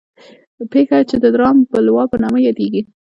پېښه 0.71 0.97
چې 1.09 1.15
د 1.23 1.25
رام 1.41 1.57
بلوا 1.71 2.03
په 2.11 2.17
نامه 2.23 2.39
یادېږي. 2.47 2.81